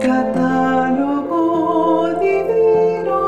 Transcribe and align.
Catálogo 0.00 1.38
divino. 2.20 3.18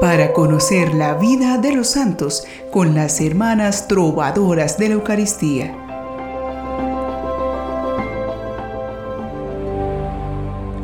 Para 0.00 0.32
conocer 0.34 0.92
la 0.94 1.14
vida 1.14 1.56
de 1.56 1.72
los 1.72 1.88
santos 1.88 2.44
con 2.70 2.94
las 2.94 3.22
hermanas 3.22 3.88
trovadoras 3.88 4.76
de 4.76 4.88
la 4.88 4.94
Eucaristía. 4.94 5.74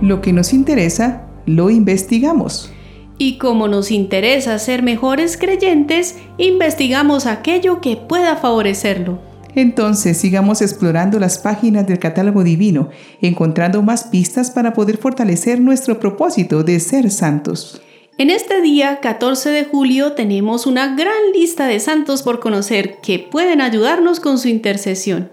Lo 0.01 0.23
que 0.23 0.33
nos 0.33 0.55
interesa, 0.55 1.27
lo 1.45 1.69
investigamos. 1.69 2.73
Y 3.19 3.37
como 3.37 3.69
nos 3.69 3.91
interesa 3.91 4.59
ser 4.59 4.83
mejores 4.83 5.37
creyentes, 5.37 6.17
investigamos 6.39 7.27
aquello 7.27 7.83
que 7.83 7.97
pueda 7.97 8.37
favorecerlo. 8.37 9.30
Entonces 9.55 10.17
sigamos 10.17 10.63
explorando 10.63 11.19
las 11.19 11.39
páginas 11.39 11.87
del 11.87 11.99
catálogo 11.99 12.45
divino, 12.45 12.91
encontrando 13.21 13.83
más 13.83 14.05
pistas 14.05 14.51
para 14.51 14.73
poder 14.73 14.97
fortalecer 14.99 15.61
nuestro 15.61 15.99
propósito 15.99 16.63
de 16.63 16.79
ser 16.81 17.11
santos. 17.11 17.81
En 18.19 18.29
este 18.29 18.61
día 18.61 19.01
14 19.01 19.49
de 19.49 19.65
julio 19.65 20.13
tenemos 20.13 20.67
una 20.67 20.95
gran 20.95 21.33
lista 21.33 21.67
de 21.67 21.81
santos 21.81 22.23
por 22.23 22.39
conocer 22.39 22.99
que 23.01 23.19
pueden 23.19 23.61
ayudarnos 23.61 24.21
con 24.21 24.39
su 24.39 24.49
intercesión. 24.49 25.31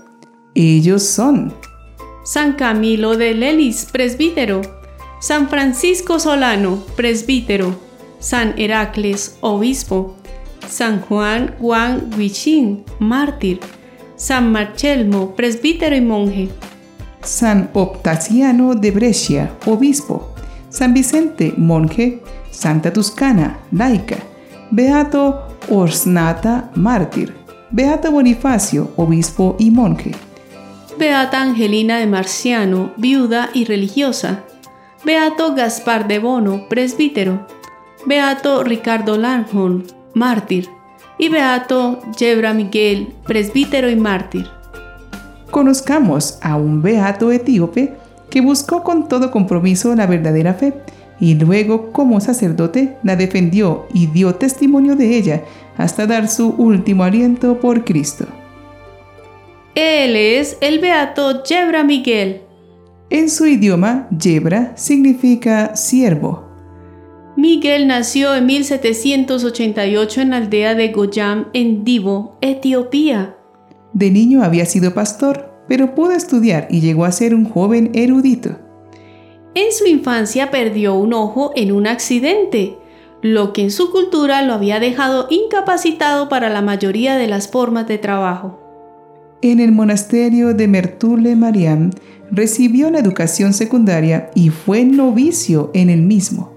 Ellos 0.56 1.04
son 1.04 1.54
San 2.24 2.54
Camilo 2.54 3.18
de 3.18 3.34
Lelis, 3.34 3.88
presbítero, 3.92 4.62
San 5.20 5.50
Francisco 5.50 6.20
Solano, 6.20 6.84
presbítero, 6.96 7.78
San 8.20 8.58
Heracles, 8.58 9.38
obispo, 9.42 10.16
San 10.68 11.02
Juan 11.02 11.56
Juan 11.60 12.10
Huichin, 12.18 12.86
mártir, 13.00 13.60
San 14.18 14.52
Marchelmo, 14.52 15.36
presbítero 15.36 15.96
y 15.96 16.02
monje, 16.02 16.50
San 17.22 17.70
Optaciano 17.74 18.74
de 18.74 18.90
Brescia, 18.90 19.52
obispo, 19.68 20.34
San 20.70 20.96
Vicente, 20.96 21.54
monje, 21.56 22.24
Santa 22.50 22.92
Tuscana, 22.92 23.60
laica, 23.72 24.18
Beato 24.72 25.48
Orsnata, 25.70 26.72
mártir, 26.74 27.36
Beato 27.70 28.12
Bonifacio, 28.12 28.92
obispo 28.96 29.56
y 29.60 29.70
monje, 29.70 30.16
Beata 30.98 31.40
Angelina 31.40 32.00
de 32.00 32.08
Marciano, 32.08 32.94
viuda 32.98 33.52
y 33.54 33.66
religiosa, 33.66 34.46
Beato 35.06 35.54
Gaspar 35.54 36.08
de 36.08 36.18
Bono, 36.18 36.68
presbítero, 36.70 37.46
Beato 38.08 38.64
Ricardo 38.64 39.16
Lanjon, 39.16 39.86
mártir, 40.16 40.70
y 41.18 41.30
Beato 41.30 42.00
Yebra 42.18 42.54
Miguel, 42.54 43.14
presbítero 43.26 43.90
y 43.90 43.96
mártir. 43.96 44.48
Conozcamos 45.52 46.38
a 46.42 46.56
un 46.56 46.82
beato 46.82 47.32
etíope 47.32 47.94
que 48.30 48.42
buscó 48.42 48.84
con 48.84 49.08
todo 49.08 49.32
compromiso 49.32 49.96
la 49.96 50.06
verdadera 50.06 50.54
fe 50.54 50.74
y 51.20 51.36
luego 51.36 51.92
como 51.92 52.20
sacerdote 52.20 52.98
la 53.04 53.16
defendió 53.16 53.88
y 53.94 54.08
dio 54.08 54.36
testimonio 54.36 54.96
de 54.96 55.18
ella 55.18 55.44
hasta 55.78 56.06
dar 56.06 56.28
su 56.28 56.50
último 56.50 57.04
aliento 57.04 57.60
por 57.60 57.84
Cristo. 57.84 58.26
Él 59.76 60.16
es 60.16 60.58
el 60.62 60.80
beato 60.80 61.44
Yebra 61.44 61.84
Miguel. 61.84 62.42
En 63.10 63.30
su 63.30 63.46
idioma, 63.46 64.08
Yebra 64.10 64.74
significa 64.76 65.76
siervo. 65.76 66.47
Miguel 67.38 67.86
nació 67.86 68.34
en 68.34 68.48
1788 68.48 70.22
en 70.22 70.32
la 70.32 70.38
aldea 70.38 70.74
de 70.74 70.88
Goyam, 70.88 71.50
en 71.54 71.84
Divo, 71.84 72.36
Etiopía. 72.42 73.38
De 73.94 74.10
niño 74.10 74.44
había 74.44 74.66
sido 74.66 74.96
pastor, 74.96 75.54
pero 75.68 75.94
pudo 75.94 76.14
estudiar 76.14 76.68
y 76.72 76.82
llegó 76.82 77.06
a 77.06 77.12
ser 77.12 77.36
un 77.36 77.46
joven 77.46 77.92
erudito. 77.94 78.58
En 79.54 79.72
su 79.72 79.86
infancia 79.86 80.50
perdió 80.50 80.96
un 80.96 81.14
ojo 81.14 81.52
en 81.56 81.72
un 81.74 81.86
accidente, 81.86 82.76
lo 83.22 83.54
que 83.54 83.62
en 83.62 83.72
su 83.72 83.92
cultura 83.92 84.42
lo 84.42 84.54
había 84.54 84.80
dejado 84.80 85.28
incapacitado 85.30 86.30
para 86.30 86.50
la 86.50 86.64
mayoría 86.64 87.18
de 87.18 87.28
las 87.28 87.50
formas 87.50 87.88
de 87.88 88.00
trabajo. 88.00 88.60
En 89.44 89.60
el 89.60 89.74
monasterio 89.74 90.56
de 90.56 90.68
Mertule 90.68 91.36
Mariam 91.36 91.92
recibió 92.32 92.90
la 92.90 92.98
educación 92.98 93.54
secundaria 93.54 94.32
y 94.34 94.50
fue 94.50 94.86
novicio 94.86 95.70
en 95.76 95.92
el 95.92 96.02
mismo. 96.02 96.57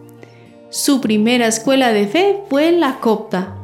Su 0.70 1.00
primera 1.00 1.48
escuela 1.48 1.92
de 1.92 2.06
fe 2.06 2.44
fue 2.48 2.70
la 2.70 3.00
copta. 3.00 3.56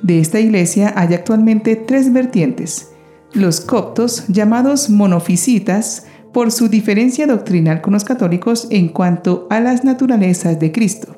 De 0.00 0.20
esta 0.20 0.40
iglesia 0.40 0.94
hay 0.96 1.12
actualmente 1.12 1.76
tres 1.76 2.10
vertientes. 2.14 2.92
Los 3.34 3.60
coptos, 3.60 4.26
llamados 4.28 4.88
monofisitas, 4.88 6.06
por 6.32 6.50
su 6.50 6.68
diferencia 6.68 7.26
doctrinal 7.26 7.82
con 7.82 7.92
los 7.92 8.04
católicos 8.04 8.68
en 8.70 8.88
cuanto 8.88 9.46
a 9.50 9.60
las 9.60 9.84
naturalezas 9.84 10.58
de 10.58 10.72
Cristo. 10.72 11.14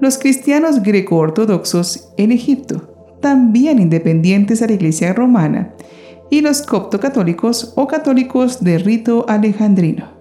Los 0.00 0.18
cristianos 0.18 0.84
greco-ortodoxos 0.84 2.12
en 2.16 2.30
Egipto, 2.30 3.16
también 3.20 3.80
independientes 3.80 4.62
a 4.62 4.68
la 4.68 4.74
iglesia 4.74 5.14
romana, 5.14 5.74
y 6.30 6.42
los 6.42 6.62
copto-católicos 6.62 7.72
o 7.74 7.88
católicos 7.88 8.62
de 8.62 8.78
rito 8.78 9.26
alejandrino. 9.28 10.15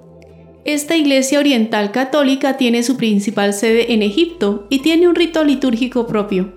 Esta 0.65 0.97
iglesia 0.97 1.37
oriental 1.37 1.91
católica 1.91 2.57
tiene 2.57 2.81
su 2.81 2.97
principal 2.97 3.53
sede 3.53 3.93
en 3.93 4.01
Egipto 4.01 4.65
y 4.71 4.79
tiene 4.79 5.07
un 5.07 5.13
rito 5.13 5.43
litúrgico 5.43 6.07
propio. 6.07 6.53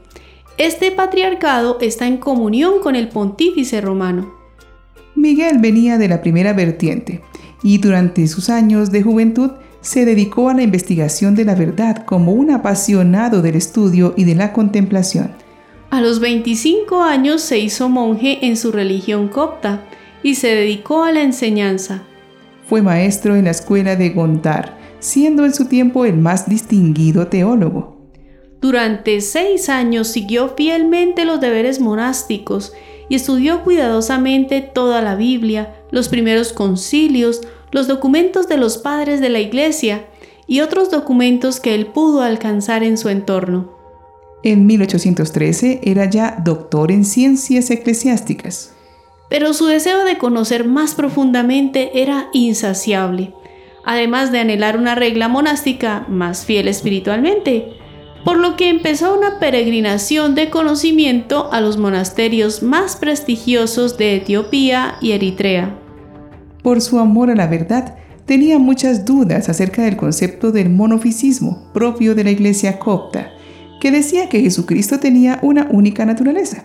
Este 0.57 0.91
patriarcado 0.91 1.77
está 1.83 2.07
en 2.07 2.17
comunión 2.17 2.81
con 2.83 2.97
el 2.97 3.09
pontífice 3.09 3.83
romano. 3.83 4.33
Miguel 5.15 5.59
venía 5.59 5.99
de 5.99 6.09
la 6.09 6.23
primera 6.23 6.55
vertiente 6.55 7.21
y 7.63 7.77
durante 7.77 8.27
sus 8.29 8.49
años 8.49 8.91
de 8.91 9.03
juventud 9.03 9.51
se 9.83 10.07
dedicó 10.07 10.49
a 10.49 10.55
la 10.55 10.63
investigación 10.63 11.35
de 11.35 11.45
la 11.45 11.55
verdad 11.55 12.07
como 12.07 12.33
un 12.33 12.51
apasionado 12.51 13.43
del 13.43 13.57
estudio 13.57 14.15
y 14.17 14.25
de 14.25 14.37
la 14.37 14.55
contemplación. 14.55 15.35
A 15.91 16.01
los 16.01 16.19
25 16.19 17.03
años 17.03 17.43
se 17.43 17.59
hizo 17.59 17.91
monje 17.91 18.39
en 18.47 18.57
su 18.57 18.73
religión 18.73 19.29
copta 19.29 19.85
y 20.23 20.37
se 20.37 20.49
dedicó 20.49 21.05
a 21.05 21.13
la 21.13 21.21
enseñanza. 21.21 22.05
Fue 22.69 22.83
maestro 22.83 23.35
en 23.35 23.47
la 23.47 23.51
escuela 23.53 23.97
de 23.97 24.11
Gondar, 24.11 24.77
siendo 25.01 25.47
en 25.47 25.55
su 25.55 25.69
tiempo 25.69 26.05
el 26.05 26.19
más 26.19 26.51
distinguido 26.51 27.27
teólogo. 27.29 27.97
Durante 28.61 29.23
seis 29.23 29.71
años 29.71 30.09
siguió 30.09 30.51
fielmente 30.51 31.25
los 31.25 31.41
deberes 31.41 31.81
monásticos 31.81 32.75
y 33.09 33.15
estudió 33.15 33.65
cuidadosamente 33.65 34.61
toda 34.61 35.01
la 35.01 35.15
Biblia, 35.15 35.77
los 35.91 36.11
primeros 36.11 36.53
concilios, 36.53 37.41
los 37.73 37.89
documentos 37.89 38.49
de 38.49 38.59
los 38.59 38.77
padres 38.77 39.23
de 39.23 39.31
la 39.31 39.41
Iglesia 39.41 40.07
y 40.47 40.61
otros 40.61 40.91
documentos 40.91 41.61
que 41.61 41.75
él 41.75 41.87
pudo 41.87 42.21
alcanzar 42.21 42.83
en 42.83 42.99
su 42.99 43.09
entorno. 43.09 43.73
En 44.43 44.67
1813 44.67 45.81
era 45.85 46.05
ya 46.05 46.37
doctor 46.45 46.93
en 46.93 47.07
ciencias 47.07 47.71
eclesiásticas. 47.71 48.75
Pero 49.29 49.53
su 49.53 49.67
deseo 49.67 50.05
de 50.05 50.19
conocer 50.19 50.67
más 50.67 50.95
profundamente 50.95 52.03
era 52.03 52.29
insaciable, 52.33 53.35
además 53.85 54.33
de 54.33 54.41
anhelar 54.41 54.77
una 54.77 54.95
regla 54.95 55.29
monástica 55.29 56.07
más 56.09 56.45
fiel 56.45 56.69
espiritualmente, 56.69 57.69
por 58.25 58.39
lo 58.39 58.57
que 58.57 58.69
empezó 58.69 59.17
una 59.17 59.39
peregrinación 59.39 60.35
de 60.35 60.51
conocimiento 60.51 61.53
a 61.53 61.61
los 61.61 61.77
monasterios 61.79 62.63
más 62.63 62.97
prestigiosos 62.97 63.97
de 63.97 64.17
Etiopía 64.17 64.97
y 65.01 65.13
Eritrea. 65.13 65.79
Por 66.63 66.81
su 66.81 66.99
amor 66.99 67.31
a 67.31 67.35
la 67.35 67.47
verdad, 67.47 67.97
tenía 68.27 68.59
muchas 68.59 69.05
dudas 69.05 69.49
acerca 69.49 69.83
del 69.83 69.97
concepto 69.97 70.53
del 70.53 70.69
monofisismo 70.69 71.71
propio 71.73 72.15
de 72.15 72.25
la 72.25 72.31
iglesia 72.31 72.79
copta, 72.79 73.31
que 73.81 73.91
decía 73.91 74.29
que 74.29 74.41
Jesucristo 74.41 74.99
tenía 74.99 75.39
una 75.41 75.69
única 75.71 76.05
naturaleza, 76.05 76.65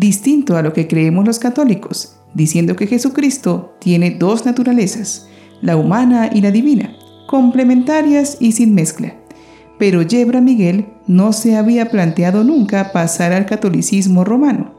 distinto 0.00 0.56
a 0.56 0.62
lo 0.62 0.72
que 0.72 0.88
creemos 0.88 1.26
los 1.26 1.38
católicos, 1.38 2.16
diciendo 2.32 2.74
que 2.74 2.86
Jesucristo 2.86 3.74
tiene 3.80 4.12
dos 4.12 4.46
naturalezas, 4.46 5.28
la 5.60 5.76
humana 5.76 6.30
y 6.32 6.40
la 6.40 6.50
divina, 6.50 6.96
complementarias 7.28 8.38
y 8.40 8.52
sin 8.52 8.74
mezcla. 8.74 9.14
Pero 9.78 10.00
Yebra 10.00 10.40
Miguel 10.40 10.86
no 11.06 11.34
se 11.34 11.56
había 11.56 11.90
planteado 11.90 12.44
nunca 12.44 12.92
pasar 12.92 13.32
al 13.34 13.44
catolicismo 13.44 14.24
romano. 14.24 14.74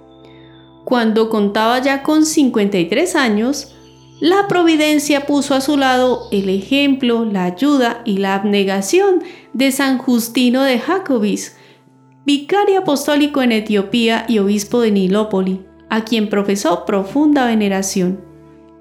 Cuando 0.86 1.30
contaba 1.30 1.80
ya 1.80 2.02
con 2.02 2.26
53 2.26 3.16
años, 3.16 3.76
la 4.20 4.48
providencia 4.48 5.28
puso 5.28 5.54
a 5.54 5.62
su 5.62 5.78
lado 5.78 6.30
el 6.32 6.50
ejemplo, 6.50 7.26
la 7.26 7.46
ayuda 7.46 8.02
y 8.06 8.18
la 8.18 8.34
abnegación 8.34 9.22
de 9.54 9.72
San 9.72 10.00
Justino 10.00 10.64
de 10.64 10.80
Jacobis, 10.80 11.58
vicario 12.26 12.80
apostólico 12.80 13.42
en 13.42 13.52
Etiopía 13.52 14.26
y 14.28 14.40
obispo 14.40 14.82
de 14.82 14.92
Nilópoli, 14.92 15.66
a 15.90 16.04
quien 16.04 16.30
profesó 16.30 16.86
profunda 16.86 17.46
veneración. 17.46 18.22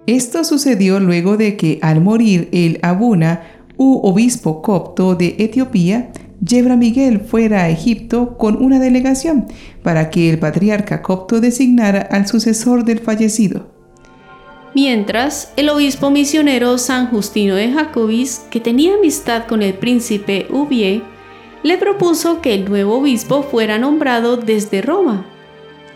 Esto 0.06 0.44
sucedió 0.44 1.00
luego 1.00 1.37
de 1.37 1.56
que 1.56 1.78
al 1.82 2.00
morir 2.00 2.48
el 2.52 2.78
Abuna, 2.82 3.42
u 3.76 4.00
obispo 4.02 4.60
copto 4.60 5.14
de 5.14 5.37
Etiopía, 5.38 6.12
Yebra 6.44 6.76
Miguel 6.76 7.20
fuera 7.20 7.64
a 7.64 7.69
Egipto 7.70 8.37
con 8.38 8.62
una 8.62 8.78
delegación 8.78 9.46
para 9.82 10.10
que 10.10 10.31
el 10.31 10.38
patriarca 10.38 11.02
copto 11.02 11.40
designara 11.40 12.00
al 12.00 12.26
sucesor 12.26 12.84
del 12.84 12.98
fallecido. 12.98 13.70
Mientras, 14.75 15.52
el 15.56 15.69
obispo 15.69 16.10
misionero 16.10 16.78
San 16.78 17.08
Justino 17.08 17.56
de 17.56 17.72
Jacobis, 17.72 18.43
que 18.50 18.60
tenía 18.60 18.94
amistad 18.94 19.46
con 19.46 19.62
el 19.62 19.75
príncipe 19.75 20.46
Ubié, 20.50 21.02
le 21.62 21.78
propuso 21.78 22.40
que 22.40 22.54
el 22.54 22.68
nuevo 22.68 22.98
obispo 22.98 23.42
fuera 23.42 23.78
nombrado 23.78 24.36
desde 24.36 24.82
Roma. 24.82 25.26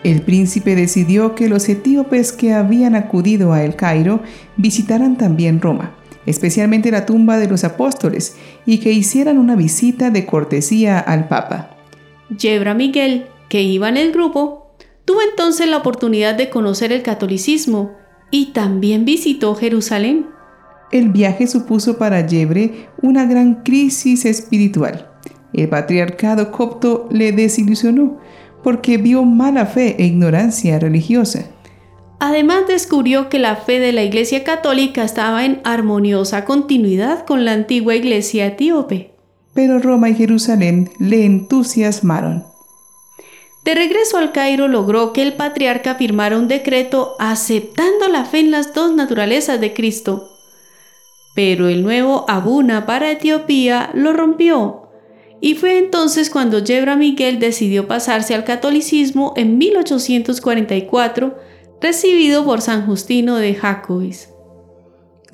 El 0.02 0.20
príncipe 0.20 0.74
decidió 0.76 1.34
que 1.34 1.48
los 1.48 1.68
etíopes 1.68 2.32
que 2.32 2.52
habían 2.52 2.94
acudido 2.94 3.52
a 3.52 3.64
El 3.64 3.74
Cairo 3.74 4.20
visitaran 4.56 5.16
también 5.16 5.62
Roma, 5.62 5.96
especialmente 6.26 6.90
la 6.90 7.06
tumba 7.06 7.38
de 7.38 7.48
los 7.48 7.64
apóstoles, 7.64 8.36
y 8.66 8.78
que 8.78 8.92
hicieran 8.92 9.38
una 9.38 9.56
visita 9.56 10.10
de 10.10 10.26
cortesía 10.26 10.98
al 10.98 11.28
Papa. 11.28 11.70
Yebra 12.36 12.74
Miguel, 12.74 13.26
que 13.48 13.62
iba 13.62 13.88
en 13.88 13.96
el 13.96 14.12
grupo, 14.12 14.74
tuvo 15.06 15.20
entonces 15.22 15.68
la 15.68 15.78
oportunidad 15.78 16.34
de 16.34 16.50
conocer 16.50 16.92
el 16.92 17.02
catolicismo 17.02 17.92
y 18.30 18.52
también 18.52 19.06
visitó 19.06 19.54
Jerusalén. 19.54 20.26
El 20.92 21.08
viaje 21.10 21.46
supuso 21.46 21.96
para 21.96 22.26
Yebre 22.26 22.88
una 23.00 23.24
gran 23.24 23.62
crisis 23.62 24.26
espiritual. 24.26 25.13
El 25.54 25.68
patriarcado 25.68 26.50
copto 26.50 27.08
le 27.10 27.32
desilusionó 27.32 28.18
porque 28.62 28.96
vio 28.96 29.22
mala 29.22 29.66
fe 29.66 29.94
e 29.98 30.06
ignorancia 30.06 30.78
religiosa. 30.78 31.46
Además 32.18 32.66
descubrió 32.66 33.28
que 33.28 33.38
la 33.38 33.56
fe 33.56 33.78
de 33.78 33.92
la 33.92 34.02
Iglesia 34.02 34.44
Católica 34.44 35.04
estaba 35.04 35.44
en 35.44 35.60
armoniosa 35.64 36.44
continuidad 36.44 37.24
con 37.24 37.44
la 37.44 37.52
antigua 37.52 37.94
Iglesia 37.94 38.46
etíope. 38.46 39.12
Pero 39.52 39.78
Roma 39.78 40.08
y 40.08 40.14
Jerusalén 40.14 40.90
le 40.98 41.24
entusiasmaron. 41.24 42.44
De 43.64 43.74
regreso 43.74 44.18
al 44.18 44.32
Cairo 44.32 44.68
logró 44.68 45.12
que 45.12 45.22
el 45.22 45.34
patriarca 45.34 45.94
firmara 45.94 46.38
un 46.38 46.48
decreto 46.48 47.14
aceptando 47.18 48.08
la 48.08 48.24
fe 48.24 48.40
en 48.40 48.50
las 48.50 48.74
dos 48.74 48.92
naturalezas 48.94 49.60
de 49.60 49.72
Cristo. 49.72 50.30
Pero 51.34 51.68
el 51.68 51.82
nuevo 51.82 52.24
Abuna 52.28 52.86
para 52.86 53.10
Etiopía 53.10 53.90
lo 53.94 54.12
rompió 54.12 54.83
y 55.40 55.54
fue 55.54 55.78
entonces 55.78 56.30
cuando 56.30 56.58
Yebra 56.58 56.96
Miguel 56.96 57.38
decidió 57.38 57.86
pasarse 57.86 58.34
al 58.34 58.44
catolicismo 58.44 59.34
en 59.36 59.58
1844, 59.58 61.36
recibido 61.80 62.44
por 62.44 62.60
San 62.60 62.86
Justino 62.86 63.36
de 63.36 63.54
Jacobis. 63.54 64.30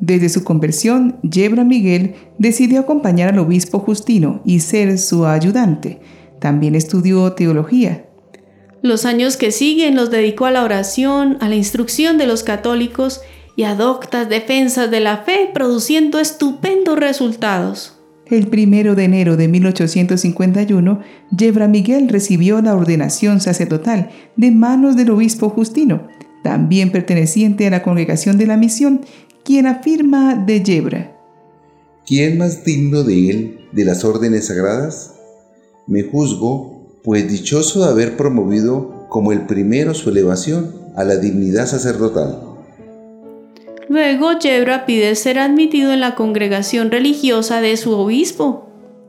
Desde 0.00 0.30
su 0.30 0.44
conversión, 0.44 1.20
Yebra 1.22 1.62
Miguel 1.62 2.14
decidió 2.38 2.80
acompañar 2.80 3.34
al 3.34 3.38
obispo 3.38 3.78
Justino 3.80 4.40
y 4.46 4.60
ser 4.60 4.98
su 4.98 5.26
ayudante. 5.26 6.00
También 6.40 6.74
estudió 6.74 7.34
teología. 7.34 8.06
Los 8.82 9.04
años 9.04 9.36
que 9.36 9.52
siguen 9.52 9.94
los 9.94 10.10
dedicó 10.10 10.46
a 10.46 10.50
la 10.50 10.64
oración, 10.64 11.36
a 11.40 11.50
la 11.50 11.54
instrucción 11.54 12.16
de 12.16 12.26
los 12.26 12.42
católicos 12.42 13.20
y 13.56 13.64
a 13.64 13.74
doctas 13.74 14.30
defensas 14.30 14.90
de 14.90 15.00
la 15.00 15.18
fe, 15.18 15.50
produciendo 15.52 16.18
estupendos 16.18 16.98
resultados. 16.98 17.99
El 18.30 18.46
primero 18.46 18.94
de 18.94 19.04
enero 19.04 19.36
de 19.36 19.48
1851, 19.48 21.00
Yebra 21.36 21.66
Miguel 21.66 22.08
recibió 22.08 22.62
la 22.62 22.76
ordenación 22.76 23.40
sacerdotal 23.40 24.10
de 24.36 24.52
manos 24.52 24.94
del 24.94 25.10
obispo 25.10 25.48
Justino, 25.48 26.06
también 26.44 26.92
perteneciente 26.92 27.66
a 27.66 27.70
la 27.70 27.82
congregación 27.82 28.38
de 28.38 28.46
la 28.46 28.56
misión, 28.56 29.00
quien 29.44 29.66
afirma 29.66 30.36
de 30.36 30.62
Yebra. 30.62 31.16
¿Quién 32.06 32.38
más 32.38 32.64
digno 32.64 33.02
de 33.02 33.30
él 33.30 33.58
de 33.72 33.84
las 33.84 34.04
órdenes 34.04 34.46
sagradas? 34.46 35.14
Me 35.88 36.04
juzgo, 36.04 37.00
pues 37.02 37.28
dichoso 37.28 37.84
de 37.84 37.90
haber 37.90 38.16
promovido 38.16 39.08
como 39.08 39.32
el 39.32 39.46
primero 39.46 39.92
su 39.92 40.08
elevación 40.08 40.72
a 40.94 41.02
la 41.02 41.16
dignidad 41.16 41.66
sacerdotal. 41.66 42.49
Luego 43.90 44.38
Yebra 44.38 44.86
pide 44.86 45.16
ser 45.16 45.40
admitido 45.40 45.92
en 45.92 45.98
la 45.98 46.14
congregación 46.14 46.92
religiosa 46.92 47.60
de 47.60 47.76
su 47.76 47.90
obispo. 47.90 48.68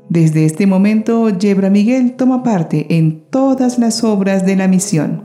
Desde 0.10 0.44
este 0.44 0.66
momento, 0.66 1.30
Yebra 1.30 1.70
Miguel 1.70 2.14
toma 2.14 2.42
parte 2.42 2.88
en 2.90 3.22
todas 3.30 3.78
las 3.78 4.04
obras 4.04 4.44
de 4.44 4.56
la 4.56 4.68
misión. 4.68 5.24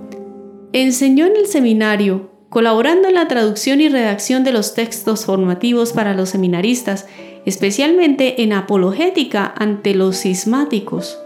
Enseñó 0.74 1.24
en 1.24 1.36
el 1.36 1.46
seminario, 1.46 2.28
colaborando 2.50 3.08
en 3.08 3.14
la 3.14 3.28
traducción 3.28 3.80
y 3.80 3.88
redacción 3.88 4.44
de 4.44 4.52
los 4.52 4.74
textos 4.74 5.24
formativos 5.24 5.94
para 5.94 6.12
los 6.12 6.28
seminaristas, 6.28 7.06
especialmente 7.46 8.42
en 8.42 8.52
apologética 8.52 9.54
ante 9.56 9.94
los 9.94 10.20
cismáticos. 10.20 11.18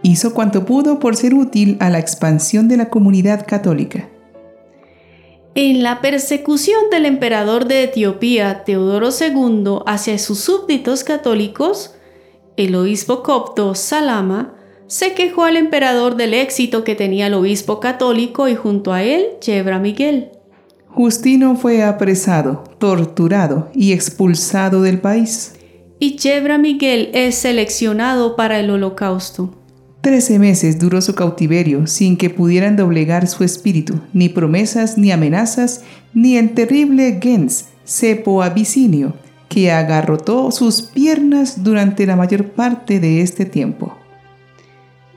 Hizo 0.00 0.32
cuanto 0.32 0.64
pudo 0.64 0.98
por 0.98 1.14
ser 1.14 1.34
útil 1.34 1.76
a 1.80 1.90
la 1.90 1.98
expansión 1.98 2.68
de 2.68 2.78
la 2.78 2.88
comunidad 2.88 3.46
católica. 3.46 4.08
En 5.58 5.82
la 5.82 6.02
persecución 6.02 6.90
del 6.90 7.06
emperador 7.06 7.64
de 7.64 7.84
Etiopía, 7.84 8.62
Teodoro 8.64 9.08
II, 9.08 9.78
hacia 9.86 10.18
sus 10.18 10.38
súbditos 10.40 11.02
católicos, 11.02 11.94
el 12.58 12.74
obispo 12.74 13.22
copto 13.22 13.74
Salama 13.74 14.54
se 14.86 15.14
quejó 15.14 15.44
al 15.44 15.56
emperador 15.56 16.16
del 16.16 16.34
éxito 16.34 16.84
que 16.84 16.94
tenía 16.94 17.28
el 17.28 17.32
obispo 17.32 17.80
católico 17.80 18.48
y 18.48 18.54
junto 18.54 18.92
a 18.92 19.02
él 19.02 19.28
Yebra 19.40 19.78
Miguel. 19.78 20.28
Justino 20.88 21.56
fue 21.56 21.82
apresado, 21.82 22.64
torturado 22.76 23.70
y 23.72 23.94
expulsado 23.94 24.82
del 24.82 25.00
país. 25.00 25.54
Y 25.98 26.18
Yebra 26.18 26.58
Miguel 26.58 27.08
es 27.14 27.34
seleccionado 27.34 28.36
para 28.36 28.60
el 28.60 28.68
holocausto. 28.68 29.54
Trece 30.06 30.38
meses 30.38 30.78
duró 30.78 31.02
su 31.02 31.16
cautiverio 31.16 31.88
sin 31.88 32.16
que 32.16 32.30
pudieran 32.30 32.76
doblegar 32.76 33.26
su 33.26 33.42
espíritu, 33.42 33.98
ni 34.12 34.28
promesas, 34.28 34.96
ni 34.96 35.10
amenazas, 35.10 35.82
ni 36.14 36.36
el 36.36 36.54
terrible 36.54 37.18
Gens, 37.20 37.64
cepo 37.84 38.44
abisinio, 38.44 39.14
que 39.48 39.72
agarrotó 39.72 40.52
sus 40.52 40.82
piernas 40.82 41.64
durante 41.64 42.06
la 42.06 42.14
mayor 42.14 42.50
parte 42.50 43.00
de 43.00 43.20
este 43.20 43.46
tiempo. 43.46 43.98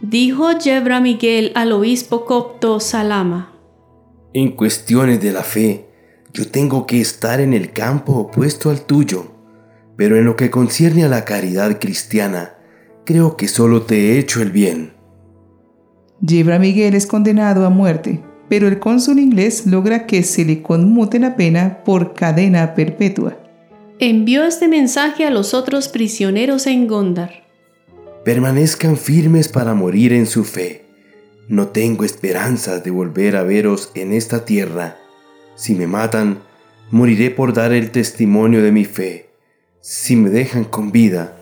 Dijo 0.02 0.58
Yebra 0.58 1.00
Miguel 1.02 1.52
al 1.54 1.72
obispo 1.72 2.26
copto 2.26 2.80
Salama. 2.80 3.54
En 4.34 4.54
cuestiones 4.54 5.22
de 5.22 5.32
la 5.32 5.44
fe, 5.44 5.86
yo 6.34 6.48
tengo 6.48 6.88
que 6.88 7.00
estar 7.00 7.42
en 7.42 7.54
el 7.54 7.74
campo 7.74 8.14
opuesto 8.14 8.72
al 8.72 8.82
tuyo, 8.88 9.36
pero 9.96 10.18
en 10.18 10.26
lo 10.26 10.36
que 10.36 10.50
concierne 10.50 11.04
a 11.04 11.10
la 11.10 11.26
caridad 11.26 11.80
cristiana, 11.80 12.56
creo 13.10 13.38
que 13.38 13.48
solo 13.48 13.82
te 13.82 13.96
he 13.96 14.20
hecho 14.20 14.40
el 14.40 14.52
bien. 14.52 14.94
Yebra 16.22 16.60
Miguel 16.60 16.94
es 16.94 17.08
condenado 17.08 17.66
a 17.66 17.72
muerte, 17.72 18.22
pero 18.50 18.68
el 18.68 18.78
cónsul 18.78 19.18
inglés 19.18 19.66
logra 19.66 20.06
que 20.06 20.22
se 20.22 20.46
le 20.46 20.62
conmute 20.62 21.18
la 21.18 21.36
pena 21.36 21.84
por 21.84 22.14
cadena 22.14 22.76
perpetua. 22.76 23.36
Envió 23.98 24.44
este 24.44 24.68
mensaje 24.68 25.26
a 25.26 25.32
los 25.32 25.56
otros 25.56 25.88
prisioneros 25.88 26.68
en 26.68 26.86
Gondar. 26.86 27.48
Permanezcan 28.24 28.96
firmes 28.96 29.48
para 29.48 29.74
morir 29.74 30.14
en 30.14 30.28
su 30.28 30.44
fe. 30.44 30.86
No 31.48 31.70
tengo 31.70 32.04
esperanzas 32.04 32.84
de 32.84 32.92
volver 32.92 33.38
a 33.38 33.42
veros 33.42 33.92
en 33.96 34.14
esta 34.14 34.46
tierra. 34.46 35.00
Si 35.56 35.74
me 35.74 35.88
matan, 35.88 36.44
moriré 36.92 37.32
por 37.32 37.54
dar 37.54 37.74
el 37.74 37.90
testimonio 37.90 38.62
de 38.62 38.72
mi 38.72 38.86
fe. 38.86 39.32
Si 39.82 40.16
me 40.16 40.30
dejan 40.30 40.64
con 40.64 40.92
vida, 40.92 41.39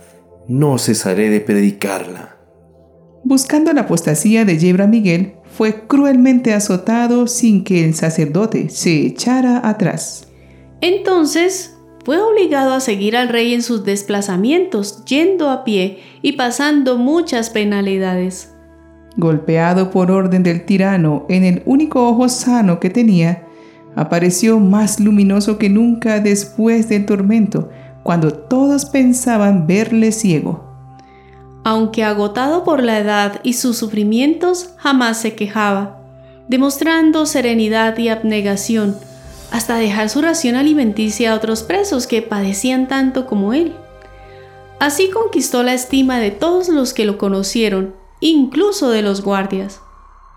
no 0.47 0.77
cesaré 0.77 1.29
de 1.29 1.41
predicarla. 1.41 2.37
Buscando 3.23 3.73
la 3.73 3.81
apostasía 3.81 4.45
de 4.45 4.57
Yebra 4.57 4.87
Miguel, 4.87 5.33
fue 5.43 5.87
cruelmente 5.87 6.53
azotado 6.53 7.27
sin 7.27 7.63
que 7.63 7.83
el 7.83 7.95
sacerdote 7.95 8.69
se 8.69 9.05
echara 9.05 9.67
atrás. 9.67 10.27
Entonces 10.81 11.75
fue 12.05 12.21
obligado 12.21 12.73
a 12.73 12.79
seguir 12.79 13.17
al 13.17 13.27
rey 13.27 13.53
en 13.53 13.61
sus 13.61 13.83
desplazamientos, 13.83 15.03
yendo 15.05 15.49
a 15.49 15.65
pie 15.65 15.99
y 16.21 16.33
pasando 16.33 16.97
muchas 16.97 17.49
penalidades. 17.49 18.53
Golpeado 19.17 19.89
por 19.89 20.11
orden 20.11 20.43
del 20.43 20.63
tirano 20.63 21.25
en 21.27 21.43
el 21.43 21.63
único 21.65 22.07
ojo 22.07 22.29
sano 22.29 22.79
que 22.79 22.89
tenía, 22.89 23.45
apareció 23.95 24.59
más 24.59 24.99
luminoso 24.99 25.57
que 25.57 25.69
nunca 25.69 26.19
después 26.19 26.87
del 26.87 27.05
tormento, 27.05 27.69
cuando 28.07 28.31
todos 28.31 28.85
pensaban 28.85 29.67
verle 29.67 30.13
ciego. 30.13 30.63
Aunque 31.65 32.05
agotado 32.05 32.63
por 32.63 32.81
la 32.81 32.99
edad 32.99 33.41
y 33.43 33.51
sus 33.51 33.77
sufrimientos, 33.77 34.69
jamás 34.77 35.17
se 35.17 35.35
quejaba, 35.35 35.99
demostrando 36.47 37.25
serenidad 37.25 37.97
y 37.97 38.07
abnegación, 38.07 38.95
hasta 39.51 39.75
dejar 39.75 40.07
su 40.07 40.21
ración 40.21 40.55
alimenticia 40.55 41.33
a 41.33 41.35
otros 41.35 41.63
presos 41.63 42.07
que 42.07 42.21
padecían 42.21 42.87
tanto 42.87 43.25
como 43.25 43.53
él. 43.53 43.75
Así 44.79 45.09
conquistó 45.09 45.61
la 45.63 45.73
estima 45.73 46.17
de 46.17 46.31
todos 46.31 46.69
los 46.69 46.93
que 46.93 47.03
lo 47.03 47.17
conocieron, 47.17 47.93
incluso 48.21 48.89
de 48.89 49.01
los 49.01 49.21
guardias. 49.21 49.81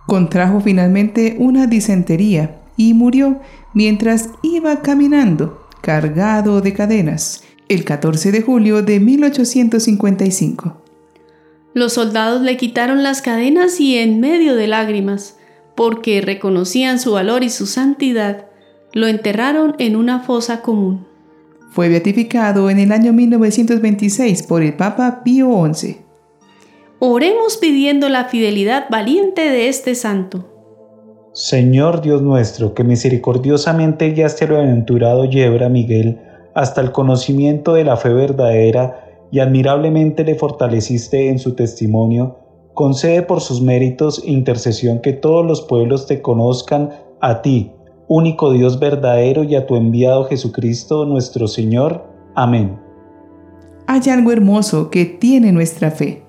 Contrajo 0.09 0.61
finalmente 0.61 1.37
una 1.39 1.69
disentería 1.69 2.63
y 2.77 2.95
murió 2.95 3.39
mientras 3.75 4.31
iba 4.43 4.83
caminando, 4.83 5.69
cargado 5.83 6.61
de 6.61 6.73
cadenas, 6.73 7.45
el 7.71 7.85
14 7.85 8.33
de 8.33 8.43
julio 8.43 8.83
de 8.83 8.99
1855. 8.99 10.83
Los 11.73 11.93
soldados 11.93 12.43
le 12.43 12.57
quitaron 12.57 13.05
las 13.05 13.23
cadenas 13.23 13.79
y 13.79 13.97
en 13.97 14.19
medio 14.19 14.57
de 14.57 14.67
lágrimas, 14.67 15.39
porque 15.77 16.21
reconocían 16.21 16.99
su 16.99 17.13
valor 17.13 17.45
y 17.45 17.49
su 17.49 17.67
santidad, 17.67 18.47
Lo 18.93 19.07
enterraron 19.07 19.77
en 19.79 19.95
una 19.95 20.19
fosa 20.19 20.63
común. 20.63 21.07
Fue 21.71 21.89
beatificado 21.89 22.71
en 22.71 22.81
el 22.81 22.91
año 22.91 23.13
1926 23.13 24.43
por 24.43 24.65
el 24.65 24.75
Papa 24.75 25.23
Pío 25.23 25.65
XI. 25.73 25.99
Oremos 26.99 27.57
pidiendo 27.57 28.09
la 28.09 28.25
fidelidad 28.25 28.87
valiente 28.91 29.43
de 29.43 29.69
este 29.69 29.95
santo. 29.95 30.51
Señor 31.35 32.03
Dios 32.03 32.21
nuestro, 32.21 32.75
que 32.75 32.83
misericordiosamente 32.83 34.11
guiaste 34.11 34.47
al 34.47 34.57
aventurado 34.57 35.27
Yebra 35.27 35.69
Miguel 35.69 36.19
hasta 36.55 36.81
el 36.81 36.93
conocimiento 36.93 37.75
de 37.75 37.85
la 37.85 37.97
fe 37.97 38.11
verdadera 38.11 39.07
y 39.31 39.41
admirablemente 39.41 40.25
le 40.25 40.35
fortaleciste 40.35 41.29
en 41.29 41.39
su 41.39 41.55
testimonio, 41.55 42.39
concede 42.75 43.23
por 43.23 43.41
sus 43.41 43.61
méritos 43.61 44.23
e 44.25 44.31
intercesión 44.31 45.01
que 45.01 45.13
todos 45.13 45.47
los 45.47 45.63
pueblos 45.63 46.07
te 46.07 46.23
conozcan 46.23 46.91
a 47.21 47.43
ti, 47.43 47.73
único 48.09 48.53
Dios 48.53 48.79
verdadero, 48.81 49.45
y 49.45 49.55
a 49.55 49.67
tu 49.67 49.77
enviado 49.77 50.25
Jesucristo 50.25 51.05
nuestro 51.05 51.47
Señor. 51.47 52.05
Amén. 52.35 52.79
Hay 53.87 54.03
algo 54.11 54.33
hermoso 54.33 54.91
que 54.91 55.05
tiene 55.05 55.53
nuestra 55.53 55.91
fe. 55.91 56.23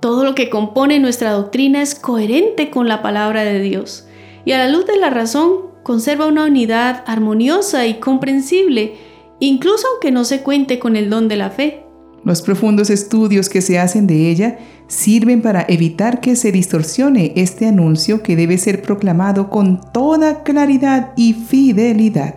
Todo 0.00 0.24
lo 0.24 0.34
que 0.34 0.48
compone 0.48 0.98
nuestra 0.98 1.32
doctrina 1.32 1.82
es 1.82 1.94
coherente 1.94 2.70
con 2.70 2.88
la 2.88 3.02
palabra 3.02 3.44
de 3.44 3.60
Dios 3.60 4.06
y 4.44 4.52
a 4.52 4.58
la 4.58 4.68
luz 4.68 4.86
de 4.86 4.96
la 4.96 5.10
razón 5.10 5.70
conserva 5.82 6.26
una 6.26 6.46
unidad 6.46 7.04
armoniosa 7.06 7.86
y 7.86 7.94
comprensible, 7.94 8.94
incluso 9.40 9.86
aunque 9.92 10.10
no 10.12 10.24
se 10.24 10.42
cuente 10.42 10.78
con 10.78 10.96
el 10.96 11.10
don 11.10 11.28
de 11.28 11.36
la 11.36 11.50
fe. 11.50 11.84
Los 12.24 12.42
profundos 12.42 12.90
estudios 12.90 13.48
que 13.48 13.62
se 13.62 13.78
hacen 13.78 14.06
de 14.06 14.30
ella 14.30 14.58
sirven 14.88 15.40
para 15.40 15.64
evitar 15.68 16.20
que 16.20 16.36
se 16.36 16.52
distorsione 16.52 17.32
este 17.36 17.66
anuncio 17.66 18.22
que 18.22 18.36
debe 18.36 18.58
ser 18.58 18.82
proclamado 18.82 19.48
con 19.48 19.80
toda 19.92 20.42
claridad 20.42 21.12
y 21.16 21.32
fidelidad. 21.32 22.34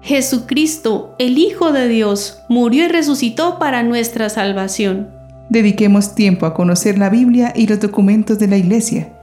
Jesucristo, 0.00 1.14
el 1.18 1.36
Hijo 1.36 1.72
de 1.72 1.88
Dios, 1.88 2.38
murió 2.48 2.84
y 2.84 2.88
resucitó 2.88 3.58
para 3.58 3.82
nuestra 3.82 4.28
salvación. 4.30 5.10
Dediquemos 5.50 6.14
tiempo 6.14 6.46
a 6.46 6.54
conocer 6.54 6.96
la 6.96 7.10
Biblia 7.10 7.52
y 7.54 7.66
los 7.66 7.80
documentos 7.80 8.38
de 8.38 8.46
la 8.46 8.56
Iglesia 8.56 9.15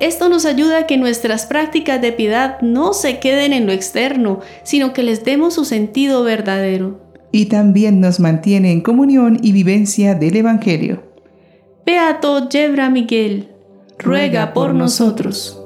esto 0.00 0.28
nos 0.28 0.44
ayuda 0.44 0.78
a 0.78 0.86
que 0.86 0.96
nuestras 0.96 1.46
prácticas 1.46 2.00
de 2.00 2.12
piedad 2.12 2.60
no 2.60 2.92
se 2.94 3.18
queden 3.18 3.52
en 3.52 3.66
lo 3.66 3.72
externo, 3.72 4.40
sino 4.62 4.92
que 4.92 5.02
les 5.02 5.24
demos 5.24 5.54
su 5.54 5.64
sentido 5.64 6.24
verdadero. 6.24 7.00
Y 7.30 7.46
también 7.46 8.00
nos 8.00 8.20
mantiene 8.20 8.72
en 8.72 8.80
comunión 8.80 9.38
y 9.42 9.52
vivencia 9.52 10.14
del 10.14 10.36
Evangelio. 10.36 11.02
Beato 11.86 12.48
Yebra 12.48 12.90
Miguel, 12.90 13.48
ruega 13.98 14.52
por 14.52 14.74
nosotros. 14.74 15.63